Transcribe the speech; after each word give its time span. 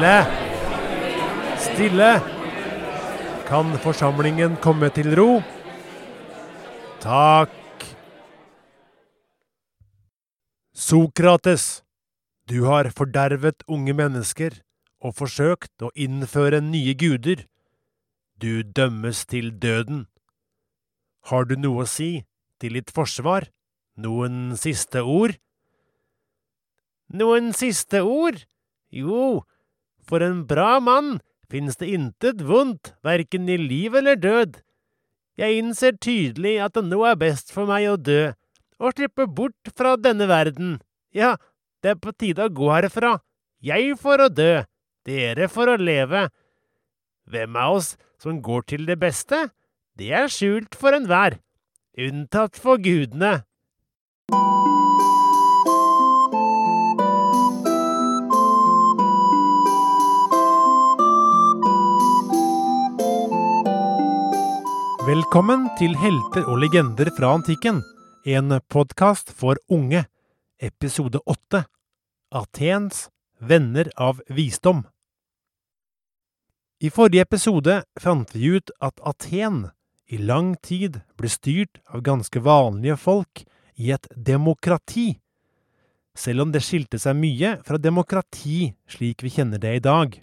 Stille! 0.00 0.24
Stille! 1.60 2.10
Kan 3.44 3.74
forsamlingen 3.84 4.54
komme 4.64 4.88
til 4.96 5.12
ro? 5.12 5.42
Takk. 7.02 7.84
Sokrates, 10.72 11.82
du 12.48 12.64
har 12.64 12.88
fordervet 12.96 13.60
unge 13.68 13.92
mennesker 13.92 14.56
og 15.04 15.18
forsøkt 15.20 15.84
å 15.84 15.92
innføre 15.92 16.62
nye 16.64 16.96
guder. 16.96 17.44
Du 18.40 18.64
dømmes 18.64 19.26
til 19.28 19.52
døden. 19.52 20.06
Har 21.28 21.44
du 21.44 21.58
noe 21.60 21.84
å 21.84 21.92
si 21.98 22.24
til 22.56 22.80
ditt 22.80 22.88
forsvar? 22.88 23.52
Noen 24.00 24.56
siste 24.56 25.04
ord? 25.04 25.36
Noen 27.12 27.52
siste 27.52 28.00
ord? 28.00 28.46
Jo, 28.88 29.44
for 30.10 30.24
en 30.26 30.42
bra 30.50 30.80
mann 30.82 31.20
finnes 31.50 31.78
det 31.78 31.92
intet 31.94 32.42
vondt, 32.46 32.92
verken 33.06 33.48
i 33.50 33.58
liv 33.58 33.94
eller 33.98 34.18
død. 34.18 34.58
Jeg 35.38 35.62
innser 35.62 35.96
tydelig 35.96 36.58
at 36.62 36.74
det 36.76 36.84
nå 36.88 37.00
er 37.06 37.18
best 37.18 37.54
for 37.54 37.70
meg 37.70 37.86
å 37.90 37.96
dø, 37.96 38.32
og 38.80 38.96
slippe 38.96 39.26
bort 39.26 39.72
fra 39.76 39.94
denne 39.96 40.26
verden. 40.30 40.78
Ja, 41.14 41.36
det 41.82 41.94
er 41.94 42.00
på 42.02 42.12
tide 42.12 42.46
å 42.46 42.52
gå 42.52 42.70
herfra. 42.72 43.18
Jeg 43.62 43.96
for 44.00 44.20
å 44.20 44.28
dø, 44.32 44.64
dere 45.06 45.48
for 45.52 45.70
å 45.70 45.78
leve. 45.80 46.28
Hvem 47.30 47.56
av 47.60 47.78
oss 47.78 47.94
som 48.20 48.40
går 48.42 48.66
til 48.74 48.86
det 48.88 48.98
beste? 49.00 49.48
Det 49.96 50.10
er 50.16 50.32
skjult 50.32 50.76
for 50.78 50.96
enhver, 50.96 51.38
unntatt 51.98 52.58
for 52.60 52.80
gudene. 52.80 53.40
Velkommen 65.00 65.62
til 65.78 65.94
Helter 65.96 66.44
og 66.44 66.58
legender 66.60 67.08
fra 67.16 67.30
antikken, 67.38 67.78
en 68.28 68.52
podkast 68.68 69.30
for 69.32 69.56
unge, 69.72 70.02
episode 70.60 71.22
åtte, 71.24 71.62
Athens 72.28 73.06
venner 73.40 73.88
av 73.96 74.20
visdom. 74.28 74.82
I 76.84 76.92
forrige 76.92 77.24
episode 77.24 77.78
fant 77.96 78.34
vi 78.36 78.50
ut 78.58 78.74
at 78.84 79.00
Aten 79.00 79.70
i 80.12 80.20
lang 80.20 80.52
tid 80.60 81.00
ble 81.16 81.32
styrt 81.32 81.80
av 81.88 82.04
ganske 82.04 82.44
vanlige 82.44 82.98
folk 83.00 83.46
i 83.80 83.94
et 83.96 84.04
demokrati, 84.12 85.14
selv 86.12 86.44
om 86.44 86.52
det 86.52 86.60
skilte 86.66 87.00
seg 87.00 87.16
mye 87.16 87.56
fra 87.64 87.80
demokrati 87.80 88.74
slik 88.84 89.24
vi 89.24 89.32
kjenner 89.32 89.64
det 89.64 89.78
i 89.80 89.84
dag. 89.88 90.20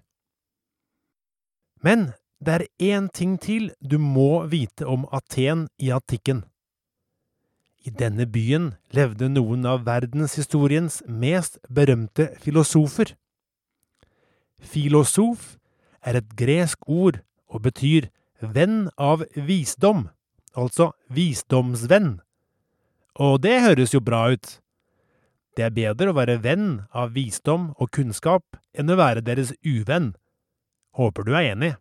Men 1.82 2.12
det 2.40 2.54
er 2.54 2.68
én 2.80 3.08
ting 3.10 3.38
til 3.42 3.72
du 3.82 3.98
må 3.98 4.46
vite 4.46 4.86
om 4.86 5.08
Aten 5.12 5.68
i 5.80 5.90
antikken. 5.90 6.44
I 7.86 7.90
denne 7.90 8.28
byen 8.28 8.74
levde 8.92 9.30
noen 9.32 9.66
av 9.66 9.86
verdenshistoriens 9.88 11.02
mest 11.08 11.58
berømte 11.70 12.30
filosofer. 12.44 13.16
Filosof 14.60 15.56
er 16.04 16.20
et 16.20 16.36
gresk 16.38 16.84
ord 16.86 17.22
og 17.48 17.64
betyr 17.64 18.10
venn 18.42 18.90
av 18.98 19.24
visdom, 19.34 20.10
altså 20.54 20.92
visdomsvenn. 21.10 22.20
Og 23.18 23.42
det 23.42 23.62
høres 23.64 23.96
jo 23.96 24.04
bra 24.04 24.28
ut. 24.30 24.60
Det 25.58 25.66
er 25.66 25.74
bedre 25.74 26.12
å 26.12 26.18
være 26.18 26.38
venn 26.44 26.84
av 26.94 27.16
visdom 27.16 27.72
og 27.82 27.90
kunnskap 27.96 28.60
enn 28.78 28.94
å 28.94 29.00
være 29.00 29.26
deres 29.26 29.56
uvenn. 29.66 30.12
Håper 30.94 31.26
du 31.26 31.34
er 31.34 31.54
enig. 31.56 31.74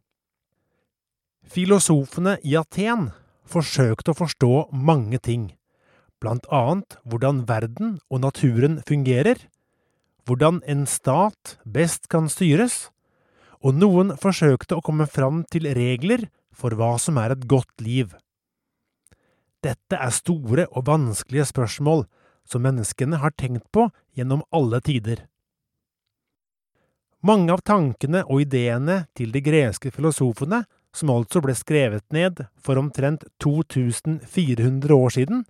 Filosofene 1.47 2.37
i 2.43 2.57
Aten 2.59 3.13
forsøkte 3.47 4.11
å 4.13 4.19
forstå 4.19 4.51
mange 4.75 5.21
ting, 5.23 5.53
blant 6.19 6.47
annet 6.51 6.97
hvordan 7.07 7.45
verden 7.47 7.99
og 8.11 8.25
naturen 8.25 8.81
fungerer, 8.89 9.39
hvordan 10.27 10.59
en 10.67 10.83
stat 10.91 11.55
best 11.63 12.11
kan 12.11 12.27
styres, 12.33 12.89
og 13.63 13.79
noen 13.79 14.17
forsøkte 14.19 14.77
å 14.77 14.83
komme 14.85 15.07
fram 15.07 15.45
til 15.51 15.69
regler 15.79 16.27
for 16.51 16.75
hva 16.75 16.97
som 16.99 17.19
er 17.23 17.37
et 17.37 17.47
godt 17.47 17.73
liv. 17.79 18.11
Dette 19.63 19.97
er 19.97 20.13
store 20.15 20.67
og 20.73 20.89
vanskelige 20.91 21.47
spørsmål 21.53 22.05
som 22.47 22.67
menneskene 22.67 23.23
har 23.23 23.35
tenkt 23.39 23.71
på 23.75 23.87
gjennom 24.19 24.43
alle 24.55 24.83
tider. 24.83 25.25
Mange 27.27 27.55
av 27.55 27.63
tankene 27.67 28.27
og 28.27 28.45
ideene 28.45 29.05
til 29.17 29.33
de 29.35 29.41
greske 29.43 29.91
filosofene 29.95 30.65
som 30.97 31.13
altså 31.13 31.43
ble 31.45 31.55
skrevet 31.57 32.05
ned 32.15 32.47
for 32.57 32.81
omtrent 32.81 33.27
2400 33.43 34.97
år 34.97 35.13
siden, 35.13 35.45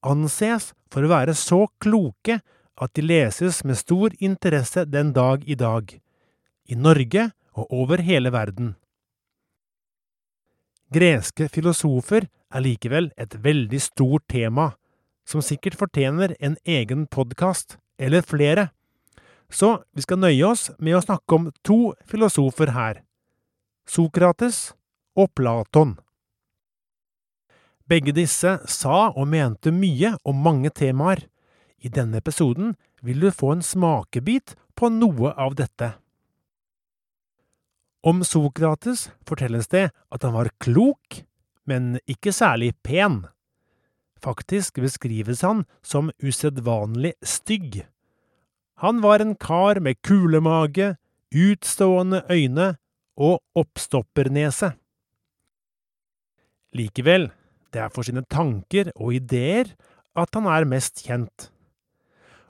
anses 0.00 0.70
for 0.92 1.04
å 1.04 1.12
være 1.12 1.36
så 1.36 1.66
kloke 1.82 2.40
at 2.80 2.94
de 2.96 3.04
leses 3.04 3.60
med 3.68 3.76
stor 3.76 4.14
interesse 4.24 4.86
den 4.88 5.12
dag 5.12 5.44
i 5.44 5.56
dag, 5.58 5.92
i 6.64 6.74
Norge 6.74 7.30
og 7.52 7.72
over 7.82 8.00
hele 8.00 8.32
verden. 8.32 8.74
Greske 10.90 11.50
filosofer 11.52 12.26
er 12.50 12.64
likevel 12.64 13.10
et 13.20 13.36
veldig 13.44 13.80
stort 13.82 14.24
tema, 14.32 14.72
som 15.28 15.44
sikkert 15.44 15.76
fortjener 15.78 16.34
en 16.40 16.56
egen 16.66 17.04
podkast, 17.06 17.76
eller 18.00 18.24
flere, 18.26 18.70
så 19.52 19.82
vi 19.94 20.02
skal 20.02 20.18
nøye 20.22 20.46
oss 20.48 20.70
med 20.78 20.96
å 20.96 21.04
snakke 21.04 21.36
om 21.36 21.50
to 21.66 21.92
filosofer 22.08 22.72
her. 22.74 23.02
Sokrates 23.90 24.70
og 25.18 25.32
Platon. 25.34 25.96
Begge 27.90 28.12
disse 28.14 28.52
sa 28.70 28.98
og 29.08 29.26
mente 29.32 29.72
mye 29.74 30.12
om 30.22 30.44
mange 30.44 30.70
temaer. 30.70 31.24
I 31.82 31.90
denne 31.90 32.20
episoden 32.20 32.76
vil 33.02 33.18
du 33.24 33.32
få 33.34 33.56
en 33.56 33.64
smakebit 33.66 34.54
på 34.78 34.92
noe 34.94 35.32
av 35.34 35.56
dette. 35.58 35.88
Om 38.06 38.22
Sokrates 38.22 39.08
fortelles 39.26 39.66
det 39.74 39.88
at 39.90 40.22
han 40.22 40.36
var 40.36 40.52
klok, 40.62 41.24
men 41.66 41.96
ikke 42.06 42.30
særlig 42.36 42.76
pen. 42.86 43.24
Faktisk 44.22 44.78
beskrives 44.78 45.42
han 45.42 45.64
som 45.82 46.12
usedvanlig 46.22 47.16
stygg. 47.26 47.82
Han 48.86 49.02
var 49.02 49.18
en 49.18 49.34
kar 49.34 49.82
med 49.82 49.98
kulemage, 50.06 50.94
utstående 51.34 52.22
øyne 52.30 52.76
og 53.18 53.40
oppstoppernese. 53.58 54.72
Likevel, 56.76 57.30
det 57.74 57.82
er 57.82 57.94
for 57.94 58.06
sine 58.06 58.22
tanker 58.30 58.92
og 58.96 59.14
ideer 59.16 59.72
at 60.18 60.34
han 60.36 60.46
er 60.50 60.68
mest 60.68 61.02
kjent. 61.06 61.50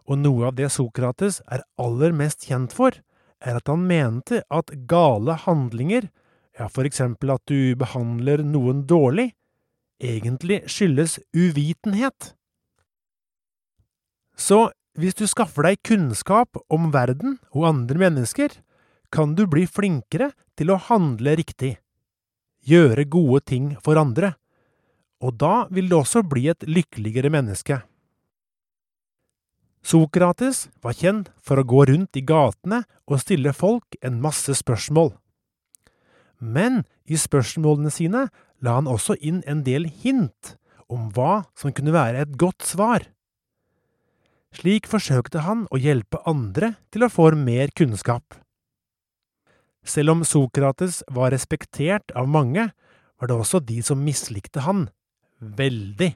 Og 0.08 0.18
noe 0.20 0.48
av 0.48 0.56
det 0.58 0.70
Sokrates 0.74 1.40
er 1.48 1.64
aller 1.80 2.12
mest 2.16 2.48
kjent 2.48 2.74
for, 2.74 2.96
er 3.40 3.56
at 3.56 3.70
han 3.70 3.86
mente 3.88 4.42
at 4.52 4.72
gale 4.90 5.36
handlinger, 5.46 6.08
ja, 6.58 6.66
for 6.68 6.84
eksempel 6.84 7.32
at 7.36 7.44
du 7.48 7.76
behandler 7.78 8.42
noen 8.44 8.84
dårlig, 8.88 9.30
egentlig 10.00 10.62
skyldes 10.68 11.18
uvitenhet. 11.36 12.34
Så 14.36 14.70
hvis 14.98 15.16
du 15.16 15.26
skaffer 15.30 15.68
deg 15.68 15.80
kunnskap 15.86 16.58
om 16.72 16.90
verden 16.92 17.38
og 17.54 17.68
andre 17.68 18.00
mennesker, 18.08 18.52
kan 19.12 19.34
du 19.36 19.46
bli 19.50 19.66
flinkere 19.66 20.30
til 20.60 20.74
å 20.74 20.82
handle 20.90 21.38
riktig 21.40 21.78
gjøre 22.68 23.06
gode 23.08 23.40
ting 23.48 23.72
for 23.84 23.98
andre, 24.00 24.34
og 25.20 25.36
da 25.40 25.66
vil 25.72 25.88
du 25.88 25.98
også 25.98 26.22
bli 26.28 26.48
et 26.52 26.64
lykkeligere 26.68 27.32
menneske. 27.32 27.80
Sokrates 29.80 30.66
var 30.84 30.96
kjent 30.96 31.30
for 31.40 31.60
å 31.60 31.64
gå 31.64 31.86
rundt 31.88 32.16
i 32.20 32.24
gatene 32.24 32.82
og 33.08 33.22
stille 33.22 33.52
folk 33.56 33.96
en 34.04 34.20
masse 34.20 34.52
spørsmål. 34.58 35.14
Men 36.40 36.82
i 37.08 37.16
spørsmålene 37.20 37.92
sine 37.92 38.26
la 38.60 38.76
han 38.76 38.88
også 38.88 39.16
inn 39.24 39.40
en 39.48 39.64
del 39.64 39.88
hint 40.02 40.56
om 40.92 41.08
hva 41.16 41.46
som 41.56 41.72
kunne 41.72 41.94
være 41.96 42.24
et 42.24 42.36
godt 42.40 42.64
svar. 42.66 43.06
Slik 44.56 44.88
forsøkte 44.90 45.44
han 45.46 45.64
å 45.70 45.80
hjelpe 45.80 46.20
andre 46.28 46.74
til 46.92 47.06
å 47.06 47.12
få 47.12 47.30
mer 47.38 47.72
kunnskap. 47.76 48.39
Selv 49.86 50.12
om 50.14 50.24
Sokrates 50.24 51.02
var 51.08 51.32
respektert 51.32 52.12
av 52.16 52.28
mange, 52.28 52.70
var 53.20 53.28
det 53.28 53.36
også 53.36 53.60
de 53.64 53.80
som 53.84 54.02
mislikte 54.04 54.64
han. 54.64 54.88
Veldig. 55.40 56.14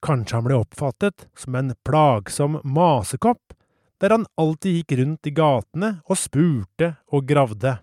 Kanskje 0.00 0.38
han 0.38 0.46
ble 0.46 0.58
oppfattet 0.62 1.26
som 1.36 1.56
en 1.58 1.74
plagsom 1.84 2.58
masekopp, 2.64 3.52
der 4.00 4.14
han 4.14 4.26
alltid 4.40 4.78
gikk 4.78 4.96
rundt 5.00 5.28
i 5.28 5.34
gatene 5.36 5.90
og 6.08 6.16
spurte 6.16 6.94
og 7.12 7.26
gravde. 7.28 7.76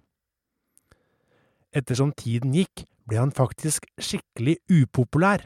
Ettersom 1.77 2.13
tiden 2.17 2.55
gikk, 2.57 2.87
ble 3.07 3.21
han 3.21 3.31
faktisk 3.31 3.85
skikkelig 4.01 4.57
upopulær. 4.67 5.45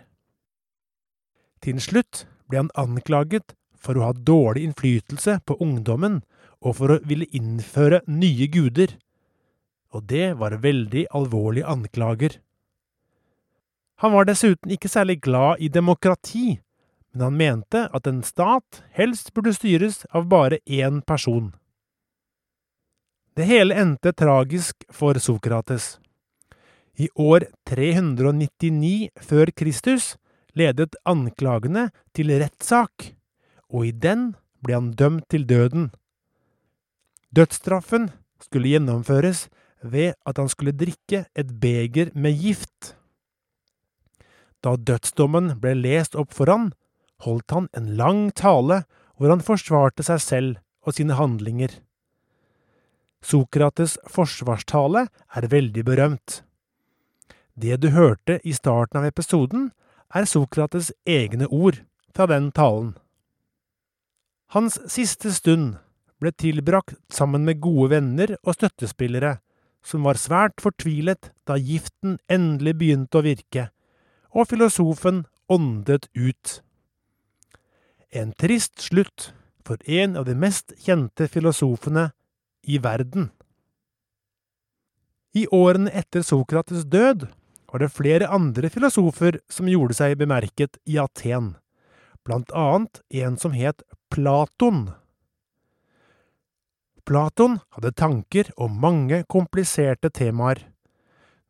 Til 1.62 1.82
slutt 1.84 2.24
ble 2.50 2.64
han 2.64 2.72
anklaget 2.80 3.54
for 3.78 3.98
å 3.98 4.08
ha 4.08 4.14
dårlig 4.16 4.64
innflytelse 4.66 5.42
på 5.46 5.58
ungdommen 5.62 6.22
og 6.62 6.78
for 6.78 6.96
å 6.96 7.00
ville 7.08 7.28
innføre 7.36 8.02
nye 8.08 8.48
guder. 8.52 8.96
Og 9.92 10.06
det 10.08 10.34
var 10.40 10.62
veldig 10.64 11.08
alvorlige 11.12 11.68
anklager. 11.68 12.38
Han 14.02 14.14
var 14.16 14.26
dessuten 14.26 14.72
ikke 14.74 14.90
særlig 14.90 15.20
glad 15.22 15.62
i 15.62 15.70
demokrati, 15.70 16.60
men 17.14 17.26
han 17.28 17.38
mente 17.38 17.84
at 17.94 18.08
en 18.10 18.24
stat 18.26 18.82
helst 18.98 19.34
burde 19.36 19.54
styres 19.54 20.06
av 20.10 20.30
bare 20.32 20.62
én 20.66 21.02
person. 21.06 21.52
Det 23.38 23.46
hele 23.48 23.76
endte 23.78 24.14
tragisk 24.14 24.84
for 24.92 25.20
Sokrates. 25.22 26.00
I 27.00 27.08
år 27.16 27.46
399 27.70 29.12
før 29.24 29.52
Kristus 29.56 30.16
ledet 30.58 30.98
anklagene 31.08 31.90
til 32.16 32.34
rettssak, 32.42 33.14
og 33.72 33.88
i 33.88 33.94
den 33.96 34.34
ble 34.66 34.76
han 34.76 34.92
dømt 35.00 35.30
til 35.32 35.48
døden. 35.48 35.92
Dødsstraffen 37.32 38.10
skulle 38.44 38.74
gjennomføres 38.74 39.48
ved 39.82 40.14
at 40.28 40.38
han 40.38 40.50
skulle 40.52 40.76
drikke 40.76 41.26
et 41.36 41.54
beger 41.62 42.12
med 42.16 42.36
gift. 42.42 42.96
Da 44.62 44.76
dødsdommen 44.76 45.56
ble 45.62 45.74
lest 45.80 46.16
opp 46.20 46.34
for 46.36 46.52
han, 46.52 46.72
holdt 47.24 47.56
han 47.56 47.70
en 47.78 47.94
lang 47.98 48.30
tale 48.38 48.84
hvor 49.16 49.32
han 49.32 49.44
forsvarte 49.46 50.04
seg 50.06 50.22
selv 50.22 50.60
og 50.86 50.98
sine 50.98 51.16
handlinger. 51.18 51.72
Sokrates' 53.22 54.00
forsvarstale 54.10 55.06
er 55.38 55.48
veldig 55.48 55.84
berømt. 55.86 56.42
Det 57.54 57.78
du 57.82 57.92
hørte 57.94 58.40
i 58.44 58.54
starten 58.54 58.98
av 58.98 59.06
episoden, 59.06 59.70
er 60.10 60.26
Sokrates' 60.26 60.92
egne 61.06 61.48
ord 61.48 61.84
fra 62.16 62.26
den 62.28 62.50
talen. 62.52 62.96
Hans 64.52 64.80
siste 64.92 65.32
stund 65.32 65.78
ble 66.22 66.32
tilbrakt 66.38 67.00
sammen 67.12 67.46
med 67.48 67.62
gode 67.64 67.92
venner 67.96 68.36
og 68.44 68.56
støttespillere, 68.60 69.40
som 69.82 70.06
var 70.06 70.20
svært 70.22 70.62
fortvilet 70.62 71.32
da 71.50 71.58
giften 71.58 72.20
endelig 72.30 72.76
begynte 72.78 73.20
å 73.20 73.26
virke, 73.26 73.70
og 74.32 74.48
filosofen 74.52 75.26
åndet 75.52 76.08
ut. 76.14 76.62
En 78.14 78.34
trist 78.38 78.80
slutt 78.86 79.32
for 79.66 79.82
en 79.90 80.18
av 80.20 80.28
de 80.28 80.36
mest 80.38 80.74
kjente 80.86 81.28
filosofene 81.32 82.12
i 82.68 82.78
verden. 82.82 83.30
I 85.34 85.46
årene 85.48 85.92
etter 85.96 86.26
Sokrates' 86.28 86.84
død 86.92 87.30
var 87.72 87.80
det 87.80 87.94
flere 87.96 88.28
andre 88.28 88.70
filosofer 88.70 89.40
som 89.52 89.70
gjorde 89.72 89.96
seg 89.96 90.18
bemerket 90.20 90.76
i 90.84 90.98
Aten, 91.00 91.54
blant 92.28 92.52
annet 92.52 93.00
en 93.24 93.38
som 93.40 93.56
het 93.56 93.86
Platon. 94.12 94.90
Platon 97.06 97.60
hadde 97.76 97.94
tanker 97.98 98.52
om 98.62 98.80
mange 98.82 99.24
kompliserte 99.30 100.12
temaer. 100.14 100.64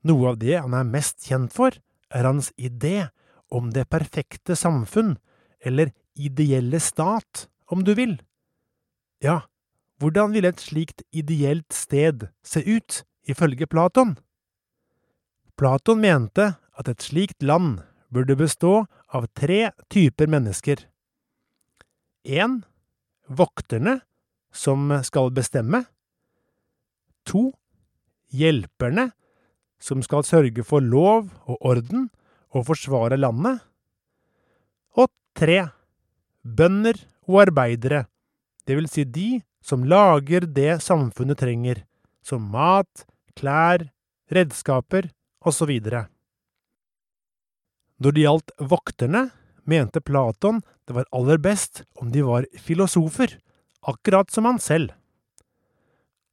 Noe 0.08 0.34
av 0.34 0.40
det 0.42 0.58
han 0.58 0.74
er 0.74 0.88
mest 0.88 1.22
kjent 1.28 1.54
for, 1.54 1.76
er 2.12 2.28
hans 2.28 2.50
idé 2.58 3.10
om 3.52 3.70
det 3.76 3.90
perfekte 3.92 4.56
samfunn, 4.58 5.18
eller 5.62 5.92
ideelle 6.16 6.80
stat, 6.82 7.48
om 7.72 7.84
du 7.86 7.94
vil. 7.96 8.18
Ja, 9.24 9.44
hvordan 10.02 10.34
ville 10.34 10.50
et 10.50 10.64
slikt 10.64 11.04
ideelt 11.14 11.70
sted 11.76 12.28
se 12.44 12.64
ut, 12.66 13.04
ifølge 13.30 13.68
Platon? 13.70 14.16
Platon 15.60 16.02
mente 16.02 16.56
at 16.74 16.90
et 16.90 17.04
slikt 17.06 17.44
land 17.46 17.84
burde 18.12 18.36
bestå 18.36 18.88
av 19.14 19.28
tre 19.38 19.70
typer 19.94 20.32
mennesker. 20.32 20.88
En, 22.26 22.64
vokterne, 23.30 24.00
som 24.52 24.92
skal 25.04 25.32
bestemme. 25.34 25.84
To, 27.28 27.52
hjelperne, 28.32 29.12
som 29.82 30.02
skal 30.06 30.26
sørge 30.28 30.64
for 30.68 30.84
lov 30.84 31.30
og 31.50 31.58
orden 31.66 32.10
og 32.54 32.68
forsvare 32.70 33.18
landet. 33.20 33.62
Og 34.98 35.10
tre, 35.38 35.72
bønder 36.44 37.00
og 37.28 37.42
arbeidere, 37.48 38.06
det 38.68 38.78
vil 38.78 38.90
si 38.92 39.06
de 39.06 39.42
som 39.66 39.86
lager 39.86 40.46
det 40.50 40.82
samfunnet 40.84 41.40
trenger, 41.42 41.84
som 42.26 42.44
mat, 42.54 43.06
klær, 43.38 43.88
redskaper 44.34 45.10
osv. 45.46 45.72
Når 48.02 48.16
det 48.16 48.26
gjaldt 48.26 48.54
vokterne, 48.58 49.30
mente 49.70 50.02
Platon 50.02 50.62
det 50.88 50.98
var 50.98 51.10
aller 51.14 51.38
best 51.42 51.84
om 52.02 52.10
de 52.14 52.24
var 52.26 52.48
filosofer, 52.58 53.38
akkurat 53.82 54.32
som 54.32 54.46
han 54.46 54.60
selv. 54.60 54.94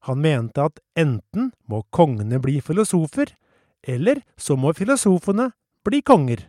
Han 0.07 0.21
mente 0.21 0.63
at 0.63 0.79
enten 0.99 1.51
må 1.69 1.83
kongene 1.95 2.39
bli 2.43 2.61
filosofer, 2.65 3.35
eller 3.83 4.23
så 4.37 4.57
må 4.57 4.73
filosofene 4.77 5.51
bli 5.87 6.03
konger. 6.03 6.45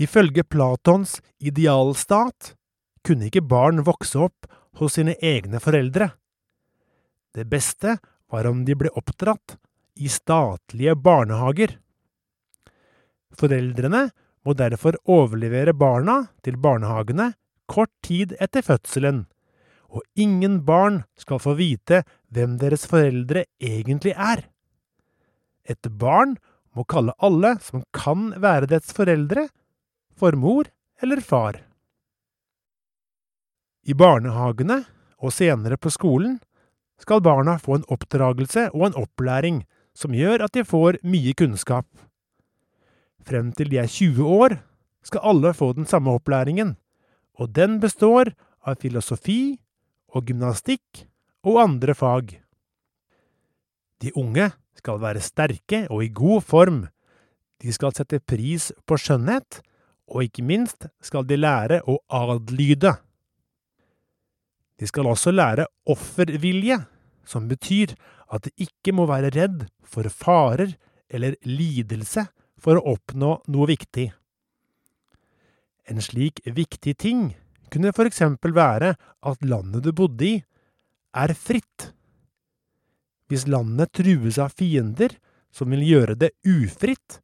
Ifølge 0.00 0.44
Platons 0.48 1.18
idealstat 1.38 2.54
kunne 3.04 3.28
ikke 3.28 3.44
barn 3.44 3.82
vokse 3.84 4.18
opp 4.18 4.48
hos 4.80 4.96
sine 4.96 5.16
egne 5.20 5.60
foreldre. 5.60 6.12
Det 7.34 7.44
beste 7.50 7.98
var 8.30 8.48
om 8.48 8.64
de 8.64 8.76
ble 8.78 8.92
oppdratt 8.96 9.58
i 10.00 10.08
statlige 10.08 10.94
barnehager. 10.96 11.76
Foreldrene 13.36 14.08
må 14.46 14.54
derfor 14.56 14.96
overlevere 15.04 15.74
barna 15.76 16.22
til 16.44 16.56
barnehagene 16.56 17.32
kort 17.70 17.92
tid 18.02 18.34
etter 18.42 18.64
fødselen, 18.66 19.24
og 19.90 20.02
ingen 20.18 20.60
barn 20.66 21.02
skal 21.18 21.40
få 21.42 21.56
vite 21.58 22.02
hvem 22.34 22.58
deres 22.60 22.86
foreldre 22.90 23.46
egentlig 23.62 24.14
er. 24.14 24.44
Et 25.66 25.90
barn 26.02 26.36
må 26.74 26.84
kalle 26.86 27.16
alle 27.18 27.56
som 27.62 27.82
kan 27.94 28.30
være 28.42 28.70
dets 28.70 28.94
foreldre, 28.94 29.48
for 30.14 30.36
mor 30.36 30.68
eller 31.02 31.22
far. 31.24 31.62
I 33.88 33.96
barnehagene, 33.96 34.84
og 35.20 35.34
senere 35.36 35.76
på 35.76 35.90
skolen, 35.92 36.38
skal 37.00 37.22
barna 37.24 37.56
få 37.60 37.78
en 37.78 37.86
oppdragelse 37.92 38.68
og 38.76 38.86
en 38.86 38.98
opplæring 39.02 39.62
som 39.96 40.14
gjør 40.16 40.44
at 40.46 40.54
de 40.56 40.64
får 40.64 41.00
mye 41.04 41.32
kunnskap. 41.36 41.86
Frem 43.26 43.50
til 43.56 43.70
de 43.72 43.80
er 43.80 43.88
20 43.88 44.24
år, 44.24 44.56
skal 45.04 45.24
alle 45.24 45.52
få 45.56 45.72
den 45.76 45.88
samme 45.88 46.12
opplæringen, 46.12 46.76
og 47.40 47.52
den 47.56 47.78
består 47.80 48.34
av 48.68 48.78
filosofi 48.82 49.56
og 50.12 50.28
gymnastikk 50.28 51.06
og 51.48 51.60
andre 51.62 51.96
fag. 51.96 52.34
De 54.00 54.12
unge 54.16 54.50
skal 54.76 55.00
være 55.00 55.24
sterke 55.24 55.86
og 55.88 56.04
i 56.04 56.12
god 56.12 56.44
form, 56.44 56.80
de 57.60 57.72
skal 57.72 57.92
sette 57.96 58.20
pris 58.24 58.70
på 58.88 58.96
skjønnhet, 59.00 59.60
og 60.10 60.24
ikke 60.26 60.44
minst 60.44 60.88
skal 61.04 61.26
de 61.28 61.36
lære 61.38 61.82
å 61.86 61.98
adlyde. 62.08 62.94
De 64.80 64.88
skal 64.88 65.06
også 65.06 65.32
lære 65.34 65.68
offervilje, 65.92 66.80
som 67.28 67.46
betyr 67.50 67.92
at 68.32 68.46
de 68.46 68.66
ikke 68.66 68.94
må 68.96 69.04
være 69.10 69.30
redd 69.36 69.66
for 69.84 70.08
farer 70.08 70.72
eller 71.10 71.36
lidelse 71.46 72.24
for 72.60 72.80
å 72.80 72.96
oppnå 72.96 73.36
noe 73.52 73.68
viktig. 73.70 74.08
En 75.90 75.98
slik 76.02 76.38
viktig 76.46 76.94
ting 77.02 77.30
kunne 77.70 77.92
for 77.94 78.06
eksempel 78.06 78.54
være 78.54 78.94
at 79.26 79.46
landet 79.46 79.84
du 79.86 79.92
bodde 79.94 80.26
i, 80.26 80.36
er 81.14 81.34
fritt. 81.34 81.90
Hvis 83.30 83.46
landet 83.50 83.92
trues 83.94 84.38
av 84.42 84.54
fiender 84.54 85.16
som 85.54 85.70
vil 85.74 85.82
gjøre 85.86 86.16
det 86.18 86.32
ufritt, 86.46 87.18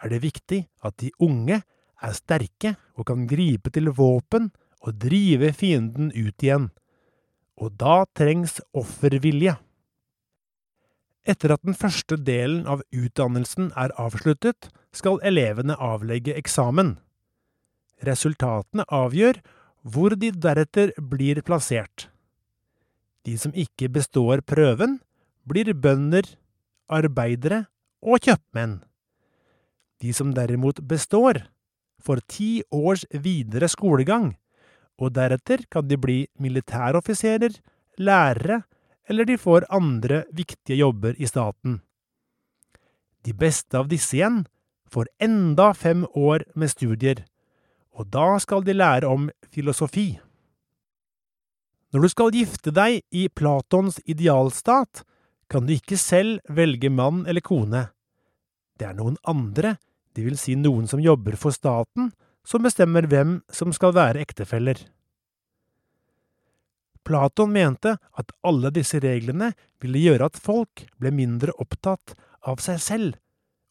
er 0.00 0.12
det 0.12 0.22
viktig 0.24 0.60
at 0.84 0.96
de 1.00 1.12
unge 1.20 1.60
er 1.60 2.16
sterke 2.16 2.74
og 2.96 3.08
kan 3.08 3.26
gripe 3.28 3.72
til 3.72 3.90
våpen 3.96 4.48
og 4.80 4.96
drive 5.00 5.52
fienden 5.56 6.12
ut 6.12 6.44
igjen. 6.44 6.70
Og 7.60 7.76
da 7.80 8.04
trengs 8.16 8.56
offervilje. 8.76 9.58
Etter 11.28 11.52
at 11.52 11.64
den 11.66 11.76
første 11.76 12.16
delen 12.16 12.64
av 12.64 12.80
utdannelsen 12.96 13.68
er 13.76 13.92
avsluttet, 14.00 14.70
skal 14.96 15.20
elevene 15.22 15.76
avlegge 15.76 16.32
eksamen. 16.40 16.96
Resultatene 18.06 18.86
avgjør 18.88 19.40
hvor 19.82 20.16
de 20.16 20.30
deretter 20.32 20.92
blir 20.98 21.40
plassert. 21.44 22.08
De 23.24 23.36
som 23.40 23.52
ikke 23.52 23.90
består 23.92 24.40
prøven, 24.46 24.98
blir 25.44 25.72
bønder, 25.74 26.24
arbeidere 26.88 27.64
og 28.00 28.20
kjøpmenn. 28.24 28.80
De 30.00 30.12
som 30.16 30.32
derimot 30.36 30.80
består, 30.88 31.42
får 32.00 32.22
ti 32.32 32.50
års 32.72 33.04
videre 33.12 33.68
skolegang, 33.68 34.32
og 35.00 35.12
deretter 35.16 35.66
kan 35.72 35.88
de 35.88 35.98
bli 36.00 36.22
militæroffiserer, 36.40 37.52
lærere, 38.00 38.62
eller 39.08 39.28
de 39.28 39.36
får 39.40 39.66
andre 39.74 40.24
viktige 40.32 40.80
jobber 40.80 41.16
i 41.18 41.28
staten. 41.28 41.80
De 43.26 43.34
beste 43.36 43.76
av 43.76 43.90
disse 43.90 44.16
igjen 44.16 44.44
får 44.88 45.10
enda 45.20 45.72
fem 45.76 46.06
år 46.16 46.46
med 46.56 46.72
studier, 46.72 47.24
og 47.96 48.10
da 48.12 48.38
skal 48.42 48.64
de 48.66 48.74
lære 48.76 49.08
om 49.08 49.28
filosofi. 49.50 50.20
Når 51.90 52.04
du 52.04 52.08
skal 52.12 52.34
gifte 52.34 52.70
deg 52.70 53.00
i 53.10 53.26
Platons 53.28 53.98
idealstat, 54.06 55.02
kan 55.50 55.66
du 55.66 55.74
ikke 55.74 55.98
selv 55.98 56.38
velge 56.46 56.90
mann 56.90 57.24
eller 57.26 57.42
kone. 57.42 57.88
Det 58.78 58.86
er 58.86 58.94
noen 58.94 59.18
andre, 59.28 59.74
det 60.14 60.22
vil 60.26 60.38
si 60.38 60.54
noen 60.54 60.86
som 60.90 61.02
jobber 61.02 61.34
for 61.38 61.54
staten, 61.54 62.12
som 62.46 62.62
bestemmer 62.62 63.08
hvem 63.10 63.40
som 63.52 63.74
skal 63.74 63.94
være 63.96 64.22
ektefeller. 64.22 64.78
Platon 67.06 67.50
mente 67.50 67.96
at 67.98 68.32
alle 68.46 68.70
disse 68.74 69.00
reglene 69.02 69.50
ville 69.82 70.02
gjøre 70.04 70.30
at 70.30 70.38
folk 70.38 70.84
ble 71.00 71.10
mindre 71.14 71.54
opptatt 71.58 72.14
av 72.46 72.62
seg 72.62 72.78
selv, 72.84 73.18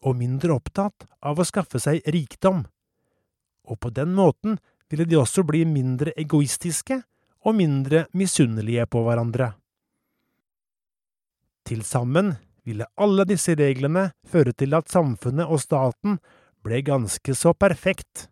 og 0.04 0.18
mindre 0.20 0.56
opptatt 0.56 1.08
av 1.24 1.40
å 1.40 1.48
skaffe 1.48 1.80
seg 1.80 2.04
rikdom. 2.08 2.66
Og 3.70 3.80
på 3.80 3.92
den 3.94 4.16
måten 4.18 4.58
ville 4.90 5.06
de 5.06 5.20
også 5.20 5.46
bli 5.46 5.64
mindre 5.70 6.14
egoistiske 6.18 7.02
og 7.46 7.56
mindre 7.56 8.08
misunnelige 8.18 8.86
på 8.90 9.04
hverandre. 9.06 9.54
Til 11.70 11.84
sammen 11.86 12.34
ville 12.66 12.88
alle 12.98 13.26
disse 13.30 13.54
reglene 13.58 14.10
føre 14.28 14.54
til 14.58 14.74
at 14.78 14.90
samfunnet 14.90 15.48
og 15.48 15.62
staten 15.62 16.18
ble 16.66 16.82
ganske 16.86 17.36
så 17.38 17.54
perfekt, 17.54 18.28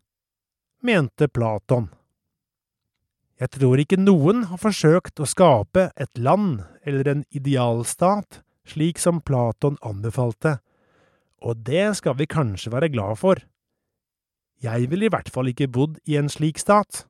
mente 0.83 1.29
Platon. 1.29 1.87
Jeg 3.37 3.53
tror 3.53 3.77
ikke 3.77 3.99
noen 4.01 4.47
har 4.49 4.57
forsøkt 4.57 5.21
å 5.21 5.29
skape 5.29 5.91
et 5.93 6.17
land 6.17 6.63
eller 6.81 7.11
en 7.11 7.23
idealstat 7.29 8.41
slik 8.67 8.99
som 8.99 9.21
Platon 9.21 9.77
anbefalte, 9.85 10.57
og 11.45 11.61
det 11.67 11.91
skal 11.99 12.17
vi 12.17 12.25
kanskje 12.29 12.73
være 12.73 12.89
glad 12.91 13.21
for. 13.21 13.39
Jeg 14.63 14.89
ville 14.89 15.07
i 15.07 15.13
hvert 15.13 15.29
fall 15.29 15.51
ikke 15.51 15.69
bodd 15.69 15.99
i 16.09 16.17
en 16.17 16.29
slik 16.29 16.57
stat. 16.61 17.05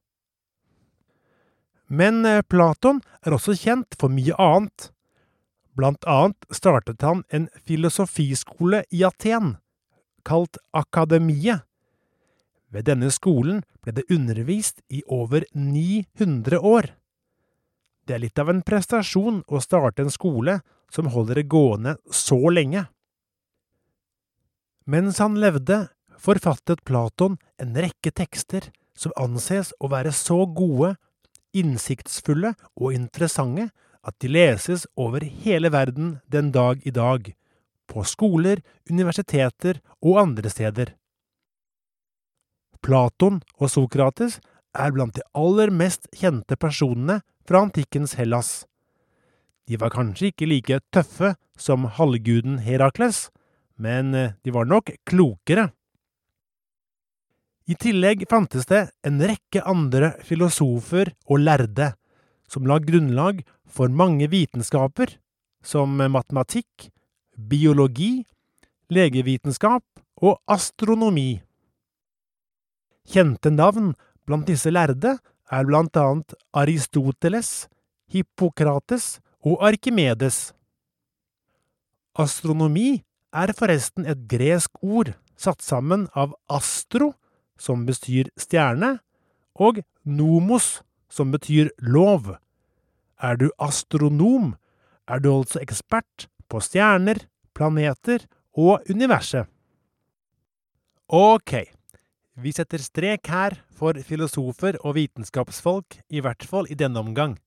Men 1.88 2.25
eh, 2.25 2.44
Platon 2.44 3.00
er 3.24 3.36
også 3.36 3.56
kjent 3.56 3.96
for 4.00 4.12
mye 4.12 4.36
annet. 4.36 4.89
Blant 5.77 6.04
annet 6.10 6.48
startet 6.51 7.06
han 7.06 7.24
en 7.32 7.48
filosofiskole 7.63 8.84
i 8.92 9.04
Aten, 9.08 9.56
kalt 10.25 10.60
Akademiet. 10.75 11.63
Ved 12.74 12.89
denne 12.89 13.08
skolen 13.13 13.62
ble 13.80 13.94
det 13.96 14.10
undervist 14.12 14.82
i 14.92 15.04
over 15.08 15.46
900 15.56 16.60
år. 16.60 16.92
Det 18.08 18.16
er 18.16 18.24
litt 18.24 18.39
av 18.39 18.50
en 18.51 18.63
prestasjon 18.63 19.44
å 19.48 19.62
starte 19.63 20.04
en 20.04 20.12
skole 20.12 20.60
som 20.92 21.08
holder 21.12 21.39
det 21.39 21.48
gående 21.51 21.96
så 22.12 22.39
lenge. 22.51 22.88
Mens 24.88 25.20
han 25.20 25.36
levde, 25.39 25.88
forfattet 26.17 26.83
Platon 26.88 27.38
en 27.62 27.77
rekke 27.77 28.12
tekster 28.12 28.69
som 28.97 29.13
anses 29.19 29.74
å 29.79 29.89
være 29.91 30.13
så 30.15 30.43
gode, 30.45 30.95
innsiktsfulle 31.57 32.53
og 32.75 32.95
interessante 32.95 33.69
at 34.07 34.15
de 34.24 34.29
leses 34.31 34.86
over 35.00 35.24
hele 35.24 35.71
verden 35.74 36.17
den 36.31 36.51
dag 36.55 36.83
i 36.88 36.93
dag, 36.93 37.33
på 37.88 38.03
skoler, 38.03 38.62
universiteter 38.89 39.79
og 40.03 40.19
andre 40.21 40.51
steder. 40.51 40.93
Platon 42.83 43.41
og 43.57 43.71
Sokrates 43.71 44.39
er 44.77 44.93
blant 44.95 45.15
de 45.17 45.24
aller 45.36 45.71
mest 45.74 46.07
kjente 46.15 46.57
personene 46.59 47.21
fra 47.47 47.63
antikkens 47.65 48.15
Hellas. 48.19 48.67
De 49.67 49.79
var 49.79 49.91
kanskje 49.95 50.31
ikke 50.31 50.47
like 50.47 50.79
tøffe 50.95 51.33
som 51.59 51.88
halvguden 51.97 52.62
Herakles, 52.63 53.27
men 53.75 54.13
de 54.13 54.53
var 54.53 54.69
nok 54.69 54.93
klokere. 55.07 55.71
I 57.67 57.75
tillegg 57.75 58.24
fantes 58.31 58.67
det 58.69 58.86
en 59.07 59.19
rekke 59.19 59.59
andre 59.67 60.13
filosofer 60.24 61.12
og 61.27 61.41
lærde 61.43 61.91
som 62.47 62.67
la 62.67 62.77
grunnlag 62.79 63.41
for 63.67 63.91
mange 63.91 64.29
vitenskaper, 64.31 65.17
som 65.59 66.00
matematikk, 66.00 66.88
biologi, 67.36 68.24
legevitenskap 68.88 69.83
og 70.24 70.39
astronomi. 70.47 71.41
Kjente 73.07 73.51
navn 73.51 73.91
blant 74.24 74.47
disse 74.47 74.71
lærde 74.71 75.17
er 75.51 75.67
blant 75.67 76.00
annet 76.00 76.36
Aristoteles, 76.55 77.67
Hippokrates 78.07 79.17
og 79.43 79.59
Arkimedes. 79.67 80.53
Astronomi 82.15 83.03
er 83.36 83.51
forresten 83.55 84.07
et 84.07 84.24
gresk 84.31 84.79
ord 84.81 85.12
satt 85.38 85.62
sammen 85.62 86.07
av 86.15 86.33
astro, 86.47 87.12
som 87.60 87.86
betyr 87.88 88.30
stjerne, 88.40 88.98
og 89.58 89.82
nomos, 90.06 90.82
som 91.10 91.32
betyr 91.34 91.72
lov. 91.82 92.36
Er 93.18 93.38
du 93.40 93.50
astronom, 93.60 94.56
er 95.08 95.20
du 95.24 95.32
altså 95.32 95.62
ekspert 95.64 96.28
på 96.50 96.62
stjerner, 96.62 97.26
planeter 97.58 98.28
og 98.54 98.86
universet. 98.90 99.48
Ok, 101.08 101.54
vi 102.38 102.52
setter 102.54 102.84
strek 102.84 103.30
her 103.32 103.62
for 103.74 103.98
filosofer 104.06 104.78
og 104.84 104.98
vitenskapsfolk, 104.98 106.02
i 106.12 106.22
hvert 106.22 106.44
fall 106.44 106.68
i 106.70 106.78
denne 106.78 107.00
omgang. 107.00 107.38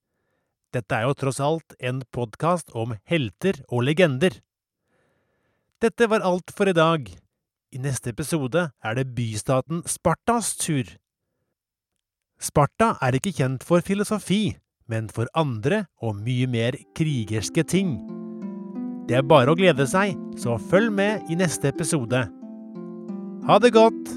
Dette 0.75 0.97
er 0.97 1.09
jo 1.09 1.17
tross 1.19 1.41
alt 1.43 1.75
en 1.83 2.01
podkast 2.15 2.71
om 2.79 2.95
helter 3.11 3.59
og 3.69 3.85
legender. 3.89 4.39
Dette 5.83 6.07
var 6.11 6.25
alt 6.27 6.53
for 6.55 6.71
i 6.71 6.77
dag. 6.77 7.09
I 7.71 7.79
neste 7.79 8.11
episode 8.11 8.65
er 8.83 8.97
det 8.99 9.13
bystaten 9.15 9.85
Spartas 9.87 10.57
tur. 10.59 10.89
Sparta 12.43 12.97
er 12.99 13.15
ikke 13.15 13.31
kjent 13.37 13.63
for 13.67 13.85
filosofi, 13.87 14.57
men 14.91 15.07
for 15.07 15.31
andre 15.39 15.85
og 16.03 16.19
mye 16.19 16.49
mer 16.51 16.75
krigerske 16.99 17.63
ting. 17.63 17.95
Det 19.07 19.21
er 19.21 19.27
bare 19.27 19.55
å 19.55 19.59
glede 19.59 19.87
seg, 19.87 20.19
så 20.35 20.59
følg 20.59 20.91
med 20.95 21.31
i 21.31 21.39
neste 21.39 21.71
episode. 21.71 22.27
Ha 23.47 23.63
det 23.63 23.75
godt! 23.79 24.17